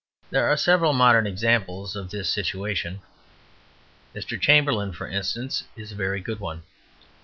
[0.31, 3.01] There are several modern examples of this situation.
[4.15, 4.41] Mr.
[4.41, 6.63] Chamberlain, for instance, is a very good one.